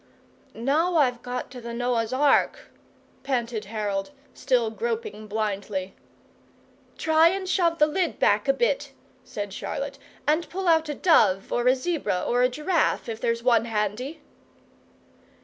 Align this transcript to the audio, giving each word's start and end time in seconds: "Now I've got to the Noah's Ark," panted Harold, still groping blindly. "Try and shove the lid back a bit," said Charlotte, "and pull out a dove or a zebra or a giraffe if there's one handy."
"Now 0.55 0.95
I've 0.95 1.21
got 1.21 1.51
to 1.51 1.61
the 1.61 1.75
Noah's 1.75 2.11
Ark," 2.11 2.71
panted 3.21 3.65
Harold, 3.65 4.09
still 4.33 4.71
groping 4.71 5.27
blindly. 5.27 5.93
"Try 6.97 7.27
and 7.27 7.47
shove 7.47 7.77
the 7.77 7.85
lid 7.85 8.17
back 8.17 8.47
a 8.47 8.53
bit," 8.53 8.93
said 9.23 9.53
Charlotte, 9.53 9.99
"and 10.25 10.49
pull 10.49 10.67
out 10.67 10.89
a 10.89 10.95
dove 10.95 11.51
or 11.53 11.67
a 11.67 11.75
zebra 11.75 12.23
or 12.25 12.41
a 12.41 12.49
giraffe 12.49 13.07
if 13.07 13.21
there's 13.21 13.43
one 13.43 13.65
handy." 13.65 14.23